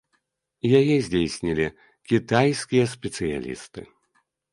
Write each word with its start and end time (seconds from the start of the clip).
Яе 0.79 0.95
здзейснілі 1.07 1.67
кітайскія 2.11 2.85
спецыялісты. 2.95 3.85